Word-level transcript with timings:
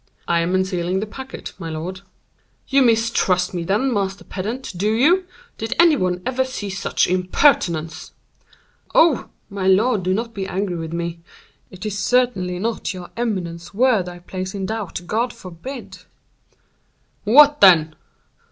"I 0.27 0.39
am 0.39 0.55
unsealing 0.55 0.99
the 0.99 1.05
packet, 1.05 1.53
my 1.59 1.69
lord." 1.69 2.01
"You 2.67 2.81
mistrust 2.81 3.53
me, 3.53 3.63
then, 3.63 3.93
master 3.93 4.23
pedant, 4.23 4.75
do 4.75 4.91
you? 4.91 5.27
Did 5.59 5.75
any 5.79 5.95
one 5.95 6.23
ever 6.25 6.43
see 6.43 6.71
such 6.71 7.07
impertinence?" 7.07 8.11
"Oh! 8.95 9.29
my 9.51 9.67
lord, 9.67 10.01
do 10.01 10.11
not 10.15 10.33
be 10.33 10.47
angry 10.47 10.77
with 10.77 10.91
me! 10.91 11.19
It 11.69 11.85
is 11.85 11.99
certainly 11.99 12.57
not 12.57 12.95
your 12.95 13.11
eminence's 13.15 13.75
word 13.75 14.09
I 14.09 14.17
place 14.17 14.55
in 14.55 14.65
doubt, 14.65 14.99
God 15.05 15.31
forbid!" 15.31 15.99
"What 17.23 17.61
then?" 17.61 17.93